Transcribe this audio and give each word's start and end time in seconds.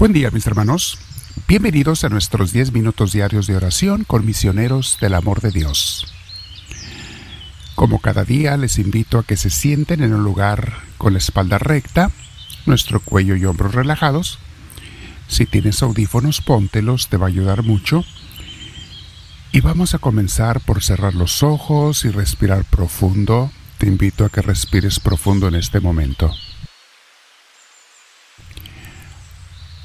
Buen 0.00 0.14
día 0.14 0.30
mis 0.30 0.46
hermanos. 0.46 0.96
Bienvenidos 1.46 2.04
a 2.04 2.08
nuestros 2.08 2.54
10 2.54 2.72
minutos 2.72 3.12
diarios 3.12 3.46
de 3.46 3.54
oración 3.54 4.04
con 4.04 4.24
misioneros 4.24 4.96
del 4.98 5.12
amor 5.12 5.42
de 5.42 5.50
Dios. 5.50 6.10
Como 7.74 7.98
cada 7.98 8.24
día 8.24 8.56
les 8.56 8.78
invito 8.78 9.18
a 9.18 9.24
que 9.24 9.36
se 9.36 9.50
sienten 9.50 10.02
en 10.02 10.14
un 10.14 10.24
lugar 10.24 10.72
con 10.96 11.12
la 11.12 11.18
espalda 11.18 11.58
recta, 11.58 12.10
nuestro 12.64 13.00
cuello 13.00 13.36
y 13.36 13.44
hombros 13.44 13.74
relajados. 13.74 14.38
Si 15.28 15.44
tienes 15.44 15.82
audífonos, 15.82 16.40
póntelos, 16.40 17.08
te 17.08 17.18
va 17.18 17.26
a 17.26 17.28
ayudar 17.28 17.62
mucho. 17.62 18.02
Y 19.52 19.60
vamos 19.60 19.92
a 19.92 19.98
comenzar 19.98 20.60
por 20.60 20.82
cerrar 20.82 21.14
los 21.14 21.42
ojos 21.42 22.06
y 22.06 22.08
respirar 22.08 22.64
profundo. 22.64 23.52
Te 23.76 23.86
invito 23.86 24.24
a 24.24 24.30
que 24.30 24.40
respires 24.40 24.98
profundo 24.98 25.46
en 25.46 25.56
este 25.56 25.78
momento. 25.78 26.32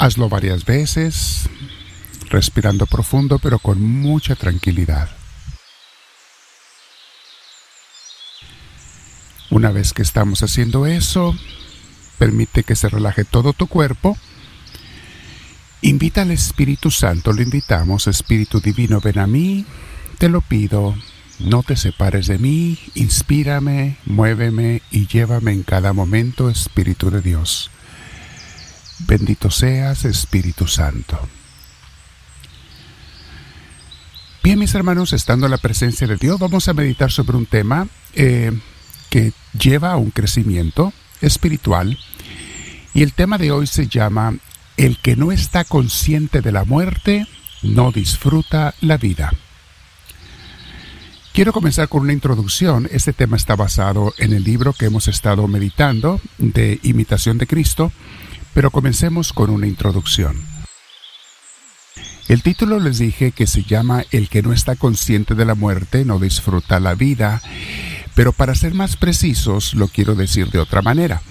Hazlo 0.06 0.30
varias 0.30 0.66
veces, 0.66 1.50
respirando 2.30 2.86
profundo 2.86 3.40
pero 3.40 3.58
con 3.58 3.82
mucha 3.82 4.36
tranquilidad. 4.36 5.10
Una 9.50 9.72
vez 9.72 9.94
que 9.94 10.04
estamos 10.04 10.44
haciendo 10.44 10.86
eso, 10.86 11.36
permite 12.20 12.62
que 12.62 12.76
se 12.76 12.88
relaje 12.88 13.24
todo 13.26 13.54
tu 13.54 13.66
cuerpo. 13.66 14.16
Invita 15.82 16.22
al 16.22 16.30
Espíritu 16.30 16.92
Santo, 16.92 17.34
lo 17.34 17.42
invitamos, 17.42 18.06
Espíritu 18.06 18.60
Divino, 18.60 19.02
ven 19.02 19.18
a 19.18 19.26
mí, 19.26 19.66
te 20.20 20.30
lo 20.30 20.42
pido, 20.42 20.94
no 21.40 21.64
te 21.64 21.76
separes 21.76 22.28
de 22.28 22.38
mí, 22.38 22.78
inspírame, 22.94 23.98
muéveme 24.06 24.84
y 24.92 25.08
llévame 25.08 25.54
en 25.54 25.64
cada 25.64 25.94
momento, 25.94 26.52
Espíritu 26.52 27.10
de 27.10 27.22
Dios. 27.22 27.72
Bendito 29.00 29.52
seas, 29.52 30.06
Espíritu 30.06 30.68
Santo. 30.68 31.20
Bien, 34.42 34.58
mis 34.58 34.74
hermanos, 34.76 35.12
estando 35.12 35.48
en 35.48 35.52
la 35.52 35.58
presencia 35.58 36.08
de 36.08 36.18
Dios, 36.18 36.40
vamos 36.40 36.68
a 36.68 36.74
meditar 36.74 37.12
sobre 37.12 37.36
un 37.36 37.46
tema 37.46 37.88
eh, 38.14 38.52
que 39.10 39.34
lleva 39.60 39.92
a 39.92 39.98
un 39.98 40.12
crecimiento 40.12 40.94
espiritual. 41.20 41.98
Y 42.94 43.04
el 43.04 43.14
tema 43.14 43.38
de 43.38 43.52
hoy 43.52 43.68
se 43.68 43.88
llama 43.88 44.36
El 44.78 45.00
que 45.00 45.16
no 45.16 45.32
está 45.32 45.66
consciente 45.66 46.42
de 46.42 46.52
la 46.52 46.64
muerte 46.64 47.28
no 47.64 47.92
disfruta 47.92 48.76
la 48.82 48.98
vida. 48.98 49.34
Quiero 51.34 51.52
comenzar 51.52 51.90
con 51.90 52.04
una 52.04 52.14
introducción. 52.14 52.88
Este 52.92 53.12
tema 53.12 53.36
está 53.36 53.58
basado 53.58 54.14
en 54.18 54.32
el 54.32 54.44
libro 54.44 54.72
que 54.72 54.86
hemos 54.86 55.10
estado 55.10 55.48
meditando 55.50 56.22
de 56.38 56.80
Imitación 56.84 57.38
de 57.38 57.48
Cristo 57.48 57.92
pero 58.56 58.72
comencemos 58.72 59.34
con 59.34 59.50
una 59.50 59.68
introducción. 59.68 60.42
El 62.30 62.42
título 62.42 62.80
les 62.80 62.98
dije 62.98 63.34
que 63.34 63.48
se 63.48 63.64
llama 63.64 64.06
El 64.12 64.30
que 64.30 64.42
no 64.42 64.54
está 64.54 64.78
consciente 64.78 65.36
de 65.36 65.46
la 65.46 65.56
muerte 65.56 66.06
no 66.06 66.20
disfruta 66.20 66.80
la 66.80 66.96
vida, 66.96 67.42
pero 68.16 68.32
para 68.32 68.56
ser 68.56 68.74
más 68.74 68.96
precisos 68.96 69.74
lo 69.74 69.90
quiero 69.90 70.16
decir 70.16 70.50
de 70.50 70.60
otra 70.60 70.82
manera. 70.82 71.22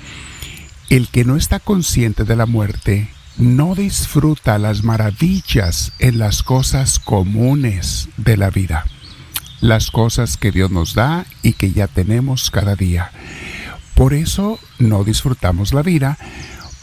El 0.90 1.08
que 1.08 1.24
no 1.24 1.36
está 1.36 1.60
consciente 1.60 2.24
de 2.24 2.36
la 2.36 2.44
muerte 2.44 3.08
no 3.38 3.74
disfruta 3.74 4.58
las 4.58 4.84
maravillas 4.84 5.92
en 5.98 6.18
las 6.18 6.42
cosas 6.42 6.98
comunes 6.98 8.10
de 8.18 8.36
la 8.36 8.50
vida, 8.50 8.84
las 9.62 9.90
cosas 9.90 10.36
que 10.36 10.52
Dios 10.52 10.70
nos 10.70 10.92
da 10.94 11.24
y 11.42 11.54
que 11.54 11.72
ya 11.72 11.88
tenemos 11.88 12.50
cada 12.50 12.76
día. 12.76 13.10
Por 13.94 14.12
eso 14.12 14.58
no 14.78 15.04
disfrutamos 15.04 15.72
la 15.72 15.82
vida, 15.82 16.18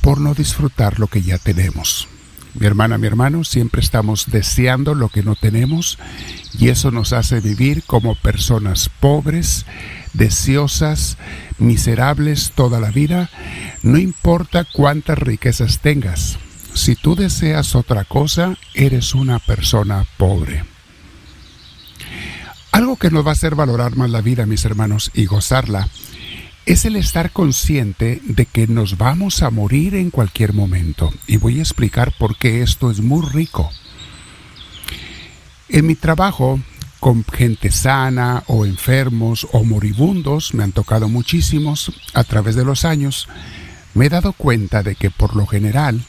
por 0.02 0.20
no 0.20 0.34
disfrutar 0.34 1.00
lo 1.00 1.08
que 1.08 1.22
ya 1.22 1.38
tenemos. 1.38 2.08
Mi 2.54 2.68
hermana, 2.68 2.98
mi 2.98 3.08
hermano, 3.08 3.44
siempre 3.46 3.82
estamos 3.82 4.26
deseando 4.30 4.94
lo 4.94 5.08
que 5.08 5.24
no 5.24 5.36
tenemos 5.36 5.98
y 6.60 6.68
eso 6.68 6.92
nos 6.92 7.14
hace 7.14 7.40
vivir 7.40 7.84
como 7.84 8.16
personas 8.16 8.90
pobres, 9.00 9.66
deseosas, 10.14 11.18
miserables 11.60 12.52
toda 12.54 12.82
la 12.82 12.92
vida, 12.92 13.30
no 13.84 13.98
importa 13.98 14.66
cuántas 14.66 15.18
riquezas 15.18 15.80
tengas. 15.80 16.40
Si 16.74 16.96
tú 16.96 17.16
deseas 17.16 17.76
otra 17.76 18.04
cosa, 18.04 18.58
eres 18.74 19.16
una 19.16 19.40
persona 19.40 20.06
pobre. 20.18 20.64
Algo 22.72 22.96
que 22.98 23.12
nos 23.12 23.26
va 23.26 23.30
a 23.30 23.34
hacer 23.34 23.56
valorar 23.56 23.96
más 23.96 24.10
la 24.10 24.22
vida, 24.22 24.46
mis 24.46 24.64
hermanos, 24.66 25.12
y 25.14 25.26
gozarla, 25.26 25.88
es 26.66 26.86
el 26.86 26.96
estar 26.96 27.32
consciente 27.32 28.22
de 28.24 28.46
que 28.46 28.68
nos 28.68 28.98
vamos 28.98 29.42
a 29.42 29.50
morir 29.50 29.96
en 29.96 30.12
cualquier 30.12 30.54
momento. 30.54 31.14
Y 31.28 31.38
voy 31.38 31.60
a 31.60 31.64
explicar 31.64 32.14
por 32.18 32.38
qué 32.38 32.62
esto 32.62 32.92
es 32.92 33.00
muy 33.00 33.26
rico. 33.26 33.72
En 35.70 35.88
mi 35.88 35.96
trabajo 35.96 36.60
con 37.00 37.26
gente 37.26 37.72
sana 37.72 38.44
o 38.46 38.64
enfermos 38.66 39.48
o 39.54 39.64
moribundos, 39.64 40.54
me 40.54 40.64
han 40.64 40.72
tocado 40.72 41.10
muchísimos 41.10 41.92
a 42.14 42.24
través 42.24 42.56
de 42.56 42.64
los 42.64 42.86
años, 42.86 43.28
me 43.96 44.06
he 44.06 44.10
dado 44.10 44.34
cuenta 44.34 44.84
de 44.84 44.96
que 44.96 45.10
por 45.10 45.36
lo 45.36 45.48
general 45.48 46.06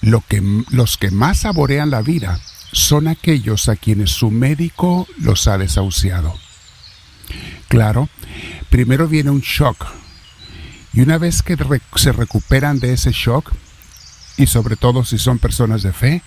lo 0.00 0.20
que, 0.20 0.40
los 0.70 0.96
que 0.96 1.10
más 1.10 1.40
saborean 1.40 1.90
la 1.90 2.02
vida 2.02 2.40
son 2.70 3.08
aquellos 3.08 3.68
a 3.68 3.74
quienes 3.74 4.10
su 4.10 4.30
médico 4.30 5.08
los 5.18 5.48
ha 5.48 5.58
desahuciado. 5.58 6.34
Claro, 7.66 8.08
primero 8.70 9.08
viene 9.08 9.30
un 9.30 9.40
shock. 9.40 9.86
Y 10.92 11.00
una 11.00 11.18
vez 11.18 11.42
que 11.42 11.56
se 11.96 12.12
recuperan 12.12 12.78
de 12.80 12.92
ese 12.92 13.12
shock, 13.12 13.52
y 14.36 14.46
sobre 14.46 14.76
todo 14.76 15.04
si 15.04 15.18
son 15.18 15.38
personas 15.38 15.82
de 15.82 15.92
fe, 15.92 16.22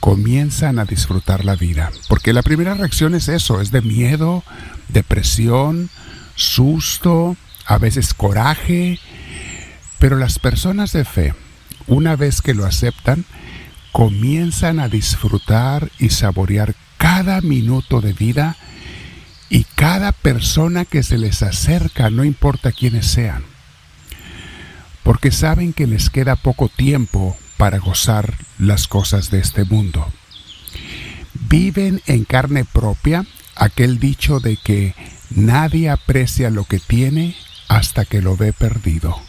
comienzan 0.00 0.78
a 0.78 0.84
disfrutar 0.84 1.44
la 1.44 1.54
vida. 1.54 1.90
Porque 2.08 2.32
la 2.32 2.42
primera 2.42 2.74
reacción 2.74 3.14
es 3.14 3.28
eso, 3.28 3.60
es 3.60 3.70
de 3.70 3.82
miedo, 3.82 4.42
depresión, 4.88 5.90
susto, 6.34 7.36
a 7.66 7.78
veces 7.78 8.14
coraje. 8.14 8.98
Pero 9.98 10.16
las 10.16 10.38
personas 10.38 10.92
de 10.92 11.04
fe, 11.04 11.34
una 11.86 12.16
vez 12.16 12.42
que 12.42 12.54
lo 12.54 12.66
aceptan, 12.66 13.24
comienzan 13.92 14.80
a 14.80 14.88
disfrutar 14.88 15.90
y 15.98 16.08
saborear 16.08 16.74
cada 16.96 17.40
minuto 17.40 18.00
de 18.00 18.12
vida 18.12 18.56
y 19.52 19.64
cada 19.64 20.12
persona 20.12 20.86
que 20.86 21.02
se 21.02 21.18
les 21.18 21.42
acerca, 21.42 22.08
no 22.08 22.24
importa 22.24 22.72
quiénes 22.72 23.06
sean, 23.06 23.44
porque 25.02 25.30
saben 25.30 25.74
que 25.74 25.86
les 25.86 26.08
queda 26.08 26.36
poco 26.36 26.70
tiempo 26.70 27.36
para 27.58 27.76
gozar 27.78 28.32
las 28.58 28.88
cosas 28.88 29.30
de 29.30 29.40
este 29.40 29.64
mundo. 29.64 30.10
Viven 31.34 32.00
en 32.06 32.24
carne 32.24 32.64
propia 32.64 33.26
aquel 33.54 34.00
dicho 34.00 34.40
de 34.40 34.56
que 34.56 34.94
nadie 35.28 35.90
aprecia 35.90 36.48
lo 36.48 36.64
que 36.64 36.78
tiene 36.78 37.36
hasta 37.68 38.06
que 38.06 38.22
lo 38.22 38.38
ve 38.38 38.54
perdido. 38.54 39.20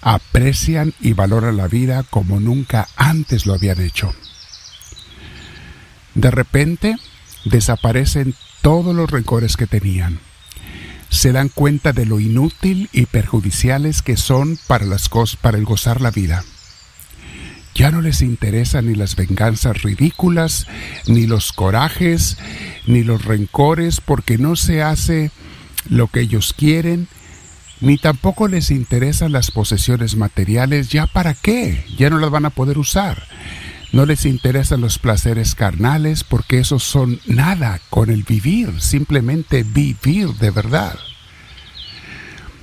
Aprecian 0.00 0.94
y 0.98 1.12
valoran 1.12 1.58
la 1.58 1.68
vida 1.68 2.04
como 2.04 2.40
nunca 2.40 2.88
antes 2.96 3.44
lo 3.44 3.52
habían 3.52 3.82
hecho. 3.82 4.14
De 6.14 6.30
repente 6.30 6.96
desaparecen 7.44 8.34
todos 8.62 8.94
los 8.94 9.10
rencores 9.10 9.56
que 9.56 9.66
tenían. 9.66 10.18
Se 11.08 11.32
dan 11.32 11.48
cuenta 11.48 11.92
de 11.92 12.06
lo 12.06 12.20
inútil 12.20 12.88
y 12.92 13.06
perjudiciales 13.06 14.02
que 14.02 14.16
son 14.16 14.58
para, 14.66 14.84
las 14.84 15.08
cosas, 15.08 15.36
para 15.36 15.58
el 15.58 15.64
gozar 15.64 16.00
la 16.00 16.10
vida. 16.10 16.44
Ya 17.74 17.90
no 17.90 18.00
les 18.00 18.20
interesan 18.20 18.86
ni 18.86 18.94
las 18.94 19.16
venganzas 19.16 19.82
ridículas, 19.82 20.66
ni 21.06 21.26
los 21.26 21.52
corajes, 21.52 22.36
ni 22.86 23.02
los 23.02 23.24
rencores, 23.24 24.00
porque 24.00 24.38
no 24.38 24.56
se 24.56 24.82
hace 24.82 25.30
lo 25.88 26.08
que 26.08 26.20
ellos 26.20 26.52
quieren, 26.52 27.08
ni 27.80 27.96
tampoco 27.96 28.48
les 28.48 28.70
interesan 28.70 29.32
las 29.32 29.50
posesiones 29.50 30.16
materiales, 30.16 30.90
ya 30.90 31.06
para 31.06 31.34
qué, 31.34 31.84
ya 31.96 32.10
no 32.10 32.18
las 32.18 32.30
van 32.30 32.44
a 32.44 32.50
poder 32.50 32.76
usar. 32.76 33.26
No 33.92 34.06
les 34.06 34.24
interesan 34.24 34.80
los 34.80 34.98
placeres 34.98 35.54
carnales 35.54 36.22
porque 36.22 36.60
esos 36.60 36.84
son 36.84 37.20
nada 37.26 37.80
con 37.90 38.10
el 38.10 38.22
vivir, 38.22 38.80
simplemente 38.80 39.64
vivir 39.64 40.28
de 40.34 40.50
verdad. 40.50 40.96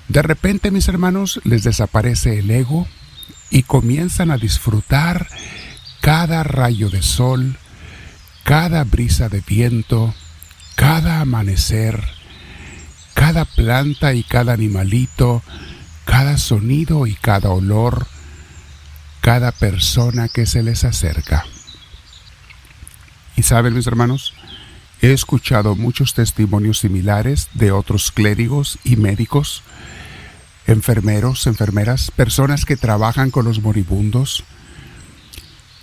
De 0.07 0.21
repente, 0.21 0.71
mis 0.71 0.88
hermanos, 0.88 1.41
les 1.44 1.63
desaparece 1.63 2.39
el 2.39 2.50
ego 2.50 2.88
y 3.50 3.63
comienzan 3.63 4.31
a 4.31 4.38
disfrutar 4.38 5.27
cada 6.00 6.44
rayo 6.44 6.89
de 6.89 7.01
sol, 7.01 7.57
cada 8.44 8.85
brisa 8.85 9.27
de 9.27 9.41
viento, 9.45 10.13
cada 10.75 11.19
amanecer, 11.19 12.01
cada 13.13 13.44
planta 13.44 14.13
y 14.13 14.23
cada 14.23 14.53
animalito, 14.53 15.44
cada 16.06 16.38
sonido 16.38 17.07
y 17.07 17.15
cada 17.15 17.50
olor, 17.50 18.07
cada 19.27 19.51
persona 19.51 20.29
que 20.29 20.45
se 20.45 20.63
les 20.63 20.85
acerca. 20.85 21.44
Y 23.35 23.44
saben, 23.44 23.74
mis 23.74 23.85
hermanos, 23.85 24.33
he 25.01 25.12
escuchado 25.12 25.75
muchos 25.75 26.13
testimonios 26.13 26.77
similares 26.79 27.50
de 27.53 27.74
otros 27.74 28.13
clérigos 28.13 28.79
y 28.85 28.95
médicos, 28.95 29.63
enfermeros, 30.65 31.45
enfermeras, 31.45 32.09
personas 32.09 32.63
que 32.63 32.77
trabajan 32.77 33.29
con 33.29 33.44
los 33.44 33.62
moribundos, 33.62 34.45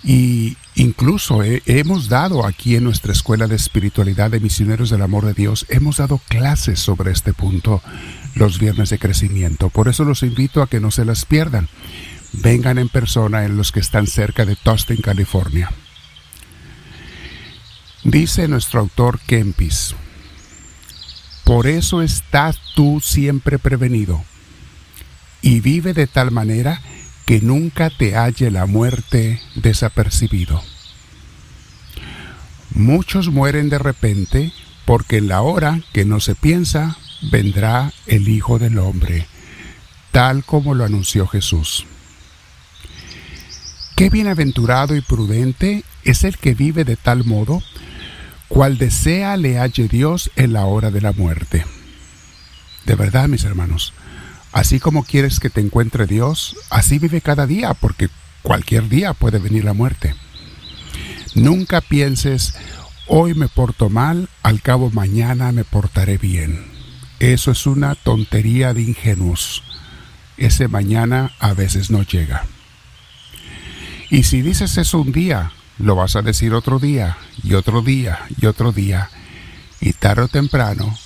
Y 0.03 0.57
incluso 0.75 1.41
hemos 1.43 2.09
dado 2.09 2.45
aquí 2.45 2.75
en 2.75 2.83
nuestra 2.83 3.11
escuela 3.11 3.47
de 3.47 3.55
espiritualidad 3.55 4.29
de 4.29 4.39
misioneros 4.39 4.91
del 4.91 5.01
amor 5.01 5.25
de 5.25 5.33
Dios, 5.33 5.65
hemos 5.69 5.97
dado 5.97 6.19
clases 6.29 6.79
sobre 6.79 7.11
este 7.11 7.33
punto 7.33 7.81
los 8.35 8.59
viernes 8.59 8.91
de 8.91 8.99
crecimiento. 8.99 9.69
Por 9.69 9.87
eso 9.87 10.03
los 10.03 10.21
invito 10.21 10.61
a 10.61 10.67
que 10.67 10.79
no 10.79 10.91
se 10.91 11.05
las 11.05 11.25
pierdan. 11.25 11.69
Vengan 12.41 12.77
en 12.77 12.89
persona 12.89 13.45
en 13.45 13.57
los 13.57 13.71
que 13.71 13.79
están 13.79 14.07
cerca 14.07 14.45
de 14.45 14.55
Tustin, 14.55 14.97
California. 14.97 15.71
Dice 18.03 18.47
nuestro 18.47 18.81
autor 18.81 19.19
Kempis, 19.19 19.95
por 21.43 21.67
eso 21.67 22.01
estás 22.01 22.59
tú 22.75 23.01
siempre 23.03 23.57
prevenido 23.57 24.23
y 25.41 25.59
vive 25.59 25.93
de 25.93 26.07
tal 26.07 26.31
manera 26.31 26.81
que 27.25 27.41
nunca 27.41 27.89
te 27.89 28.15
halle 28.15 28.51
la 28.51 28.65
muerte 28.65 29.41
desapercibido. 29.55 30.61
Muchos 32.71 33.29
mueren 33.29 33.69
de 33.69 33.79
repente 33.79 34.51
porque 34.85 35.17
en 35.17 35.29
la 35.29 35.41
hora 35.41 35.81
que 35.93 36.05
no 36.05 36.19
se 36.19 36.35
piensa 36.35 36.97
vendrá 37.31 37.91
el 38.05 38.27
Hijo 38.27 38.59
del 38.59 38.77
Hombre, 38.77 39.27
tal 40.11 40.43
como 40.43 40.75
lo 40.75 40.83
anunció 40.83 41.25
Jesús. 41.27 41.87
Qué 43.95 44.09
bienaventurado 44.09 44.97
y 44.97 45.01
prudente 45.01 45.85
es 46.03 46.25
el 46.25 46.37
que 46.37 46.53
vive 46.53 46.83
de 46.83 46.97
tal 46.97 47.23
modo, 47.23 47.63
cual 48.49 48.77
desea 48.77 49.37
le 49.37 49.57
halle 49.57 49.87
Dios 49.87 50.31
en 50.35 50.51
la 50.51 50.65
hora 50.65 50.91
de 50.91 50.99
la 50.99 51.13
muerte. 51.13 51.65
De 52.85 52.95
verdad, 52.95 53.29
mis 53.29 53.45
hermanos, 53.45 53.93
así 54.51 54.81
como 54.81 55.05
quieres 55.05 55.39
que 55.39 55.49
te 55.49 55.61
encuentre 55.61 56.07
Dios, 56.07 56.57
así 56.69 56.99
vive 56.99 57.21
cada 57.21 57.47
día, 57.47 57.73
porque 57.73 58.09
cualquier 58.41 58.89
día 58.89 59.13
puede 59.13 59.39
venir 59.39 59.63
la 59.63 59.73
muerte. 59.73 60.13
Nunca 61.33 61.79
pienses, 61.79 62.53
hoy 63.07 63.33
me 63.33 63.47
porto 63.47 63.89
mal, 63.89 64.27
al 64.43 64.61
cabo 64.61 64.91
mañana 64.91 65.53
me 65.53 65.63
portaré 65.63 66.17
bien. 66.17 66.65
Eso 67.21 67.51
es 67.51 67.65
una 67.65 67.95
tontería 67.95 68.73
de 68.73 68.81
ingenuos. 68.81 69.63
Ese 70.35 70.67
mañana 70.67 71.31
a 71.39 71.53
veces 71.53 71.89
no 71.91 72.03
llega. 72.03 72.45
Y 74.15 74.23
si 74.23 74.41
dices 74.41 74.77
eso 74.77 74.99
un 74.99 75.11
día, 75.11 75.51
lo 75.77 75.97
vas 75.97 76.15
a 76.15 76.21
decir 76.21 76.53
otro 76.53 76.79
día, 76.79 77.17
y 77.43 77.53
otro 77.53 77.81
día, 77.81 78.19
y 78.39 78.45
otro 78.45 78.71
día, 78.71 79.09
y 79.81 79.91
tarde 79.91 80.21
o 80.21 80.27
temprano, 80.29 80.97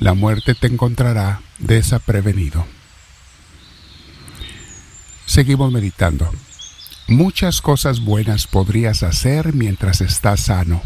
la 0.00 0.12
muerte 0.12 0.54
te 0.54 0.66
encontrará 0.66 1.40
desaprevenido. 1.58 2.66
Seguimos 5.24 5.72
meditando. 5.72 6.30
Muchas 7.08 7.62
cosas 7.62 8.00
buenas 8.00 8.46
podrías 8.46 9.02
hacer 9.02 9.54
mientras 9.54 10.02
estás 10.02 10.40
sano, 10.40 10.82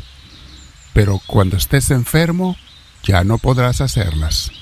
pero 0.93 1.21
cuando 1.27 1.57
estés 1.57 1.91
enfermo 1.91 2.57
ya 3.03 3.25
no 3.25 3.39
podrás 3.39 3.81
hacerlas. 3.81 4.53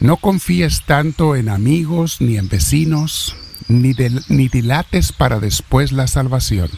No 0.00 0.16
confíes 0.16 0.82
tanto 0.82 1.36
en 1.36 1.48
amigos 1.48 2.20
ni 2.20 2.38
en 2.38 2.48
vecinos, 2.48 3.36
ni, 3.68 3.94
ni, 4.28 4.48
dilates 4.48 5.12
para 5.12 5.40
después 5.40 5.92
la 5.92 6.06
salvación, 6.06 6.70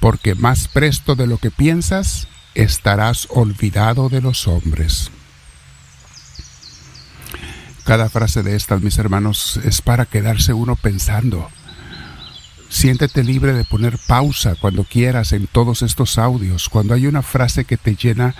porque 0.00 0.34
más 0.34 0.68
presto 0.68 1.14
de 1.14 1.26
lo 1.26 1.38
que 1.38 1.50
piensas 1.50 2.28
estarás 2.54 3.28
olvidado 3.30 4.08
de 4.08 4.20
los 4.20 4.48
hombres. 4.48 5.10
Cada 7.84 8.10
frase 8.10 8.42
de 8.42 8.54
estas, 8.54 8.82
mis 8.82 8.98
hermanos, 8.98 9.58
es 9.64 9.80
para 9.80 10.04
quedarse 10.04 10.52
uno 10.52 10.76
pensando. 10.76 11.48
Siéntete 12.68 13.24
libre 13.24 13.54
de 13.54 13.64
poner 13.64 13.98
pausa 14.06 14.56
cuando 14.56 14.84
quieras 14.84 15.32
en 15.32 15.46
todos 15.46 15.80
estos 15.80 16.18
audios. 16.18 16.68
Cuando 16.68 16.92
hay 16.92 17.06
una 17.06 17.22
frase 17.22 17.64
que 17.64 17.78
te 17.78 17.96
llena, 17.96 18.34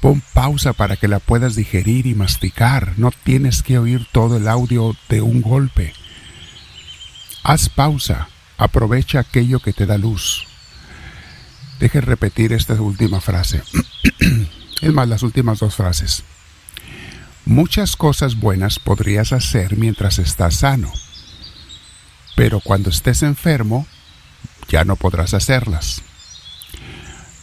pon 0.00 0.22
pausa 0.32 0.72
para 0.72 0.96
que 0.96 1.08
la 1.08 1.18
puedas 1.18 1.56
digerir 1.56 2.06
y 2.06 2.14
masticar. 2.14 2.92
No 2.96 3.10
tienes 3.10 3.64
que 3.64 3.78
oír 3.78 4.06
todo 4.12 4.36
el 4.36 4.46
audio 4.46 4.94
de 5.08 5.20
un 5.20 5.42
golpe. 5.42 5.94
Haz 7.44 7.68
pausa, 7.68 8.28
aprovecha 8.56 9.18
aquello 9.18 9.58
que 9.58 9.72
te 9.72 9.84
da 9.84 9.98
luz. 9.98 10.46
Deje 11.80 12.00
repetir 12.00 12.52
esta 12.52 12.74
última 12.74 13.20
frase. 13.20 13.62
es 14.80 14.92
más, 14.92 15.08
las 15.08 15.24
últimas 15.24 15.58
dos 15.58 15.74
frases. 15.74 16.22
Muchas 17.44 17.96
cosas 17.96 18.36
buenas 18.36 18.78
podrías 18.78 19.32
hacer 19.32 19.76
mientras 19.76 20.20
estás 20.20 20.56
sano, 20.56 20.92
pero 22.36 22.60
cuando 22.60 22.90
estés 22.90 23.24
enfermo 23.24 23.88
ya 24.68 24.84
no 24.84 24.94
podrás 24.94 25.34
hacerlas. 25.34 26.02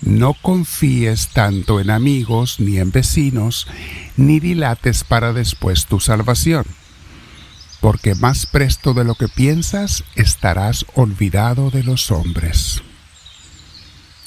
No 0.01 0.33
confíes 0.33 1.27
tanto 1.33 1.81
en 1.81 1.89
amigos 1.89 2.61
ni 2.61 2.77
en 2.77 2.91
vecinos, 2.91 3.67
ni 4.15 4.39
dilates 4.39 5.03
para 5.03 5.33
después 5.33 5.87
tu 5.87 5.99
salvación, 5.99 6.65
porque 7.81 8.15
más 8.15 8.45
presto 8.45 8.93
de 8.93 9.03
lo 9.03 9.15
que 9.15 9.27
piensas 9.27 10.03
estarás 10.15 10.85
olvidado 10.95 11.69
de 11.69 11.83
los 11.83 12.11
hombres. 12.11 12.81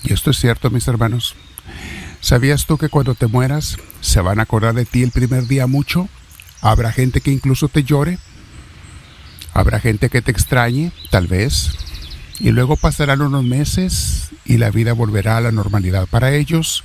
Y 0.05 0.13
esto 0.13 0.31
es 0.31 0.39
cierto, 0.39 0.71
mis 0.71 0.89
hermanos. 0.89 1.35
¿Sabías 2.21 2.67
tú 2.67 2.79
que 2.79 2.89
cuando 2.89 3.15
te 3.15 3.27
mueras 3.27 3.77
se 4.01 4.21
van 4.21 4.39
a 4.41 4.45
acordar 4.45 4.75
de 4.75 4.85
ti 4.85 5.03
el 5.03 5.11
primer 5.11 5.47
día 5.47 5.67
mucho? 5.67 6.09
Habrá 6.61 6.93
gente 6.93 7.21
que 7.21 7.33
incluso 7.33 7.69
te 7.69 7.83
llore. 7.83 8.19
Habrá 9.53 9.81
gente 9.81 10.09
que 10.09 10.23
te 10.23 10.31
extrañe, 10.31 10.93
tal 11.11 11.27
vez. 11.27 11.73
Y 12.39 12.51
luego 12.53 12.77
pasarán 12.77 13.21
unos 13.21 13.45
meses 13.45 14.31
y 14.45 14.57
la 14.57 14.71
vida 14.71 14.93
volverá 14.93 15.37
a 15.37 15.41
la 15.41 15.53
normalidad 15.53 16.07
para 16.07 16.33
ellos. 16.33 16.85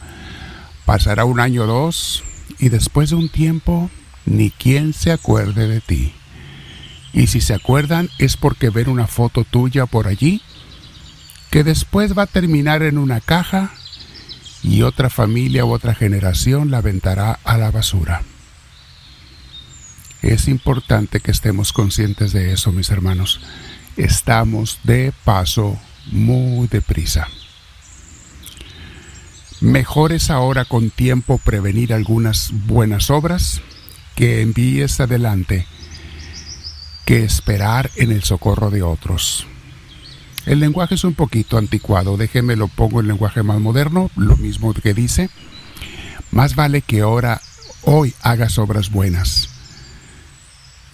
Pasará 0.85 1.25
un 1.25 1.39
año 1.39 1.63
o 1.63 1.67
dos 1.67 2.23
y 2.59 2.69
después 2.69 3.11
de 3.11 3.15
un 3.15 3.29
tiempo 3.29 3.89
ni 4.25 4.51
quien 4.51 4.93
se 4.93 5.11
acuerde 5.11 5.67
de 5.67 5.81
ti. 5.81 6.13
Y 7.17 7.25
si 7.25 7.41
se 7.41 7.55
acuerdan 7.55 8.11
es 8.19 8.37
porque 8.37 8.69
ven 8.69 8.89
una 8.89 9.07
foto 9.07 9.43
tuya 9.43 9.87
por 9.87 10.07
allí 10.07 10.43
que 11.49 11.63
después 11.63 12.15
va 12.15 12.23
a 12.23 12.27
terminar 12.27 12.83
en 12.83 12.99
una 12.99 13.21
caja 13.21 13.71
y 14.61 14.83
otra 14.83 15.09
familia 15.09 15.65
u 15.65 15.71
otra 15.71 15.95
generación 15.95 16.69
la 16.69 16.77
aventará 16.77 17.39
a 17.43 17.57
la 17.57 17.71
basura. 17.71 18.21
Es 20.21 20.47
importante 20.47 21.19
que 21.19 21.31
estemos 21.31 21.73
conscientes 21.73 22.33
de 22.33 22.53
eso, 22.53 22.71
mis 22.71 22.91
hermanos. 22.91 23.41
Estamos 23.95 24.79
de 24.83 25.11
paso 25.23 25.79
muy 26.11 26.67
deprisa. 26.67 27.29
Mejor 29.59 30.11
es 30.11 30.29
ahora 30.29 30.65
con 30.65 30.91
tiempo 30.91 31.39
prevenir 31.39 31.93
algunas 31.93 32.51
buenas 32.67 33.09
obras 33.09 33.61
que 34.13 34.41
envíes 34.41 34.99
adelante 34.99 35.65
que 37.07 37.23
esperar 37.23 37.89
en 37.95 38.11
el 38.11 38.23
socorro 38.23 38.69
de 38.69 38.83
otros. 38.83 39.47
El 40.45 40.59
lenguaje 40.59 40.95
es 40.95 41.05
un 41.05 41.13
poquito 41.13 41.57
anticuado, 41.57 42.17
déjeme 42.17 42.57
lo 42.57 42.67
pongo 42.67 42.99
en 42.99 43.07
lenguaje 43.07 43.43
más 43.43 43.61
moderno, 43.61 44.11
lo 44.17 44.35
mismo 44.35 44.73
que 44.73 44.93
dice. 44.93 45.29
Más 46.31 46.55
vale 46.55 46.81
que 46.81 46.99
ahora, 46.99 47.39
hoy 47.83 48.13
hagas 48.23 48.57
obras 48.57 48.91
buenas 48.91 49.49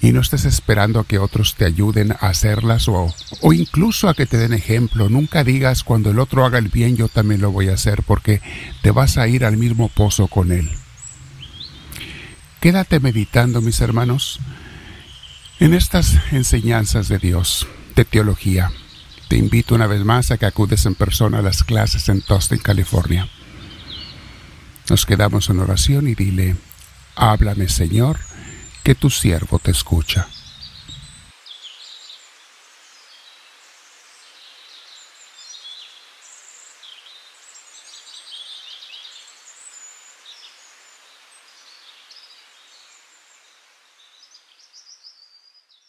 y 0.02 0.12
no 0.12 0.22
estés 0.22 0.46
esperando 0.46 1.00
a 1.00 1.08
que 1.08 1.18
otros 1.18 1.56
te 1.56 1.66
ayuden 1.66 2.12
a 2.12 2.28
hacerlas 2.28 2.88
o, 2.88 3.12
o, 3.42 3.54
incluso 3.54 4.08
a 4.08 4.14
que 4.14 4.28
te 4.28 4.38
den 4.38 4.54
ejemplo. 4.54 5.10
Nunca 5.10 5.44
digas 5.44 5.84
cuando 5.84 6.12
el 6.12 6.20
otro 6.20 6.46
haga 6.46 6.60
el 6.60 6.68
bien 6.68 6.96
yo 6.96 7.08
también 7.08 7.42
lo 7.42 7.52
voy 7.52 7.70
a 7.70 7.74
hacer 7.74 8.04
porque 8.04 8.40
te 8.84 8.92
vas 8.92 9.18
a 9.18 9.28
ir 9.28 9.46
al 9.46 9.58
mismo 9.58 9.90
pozo 9.90 10.28
con 10.28 10.52
él. 10.52 10.70
Quédate 12.60 13.00
meditando, 13.00 13.62
mis 13.62 13.82
hermanos, 13.82 14.40
en 15.64 15.74
estas 15.74 16.20
enseñanzas 16.34 17.08
de 17.08 17.20
Dios, 17.20 17.66
de 17.96 18.04
teología. 18.04 18.70
Te 19.30 19.38
invito 19.38 19.76
una 19.76 19.88
vez 19.88 20.04
más 20.04 20.30
a 20.30 20.38
que 20.38 20.46
acudes 20.46 20.86
en 20.86 20.94
persona 20.94 21.40
a 21.40 21.42
las 21.42 21.64
clases 21.64 22.10
en 22.10 22.20
Tustin, 22.20 22.60
California. 22.60 23.30
Nos 24.90 25.06
quedamos 25.06 25.50
en 25.50 25.60
oración 25.60 26.10
y 26.10 26.16
dile, 26.16 26.58
háblame 27.16 27.70
Señor, 27.70 28.20
que 28.84 28.94
tu 28.94 29.10
siervo 29.10 29.58
te 29.58 29.72
escucha. 29.72 30.28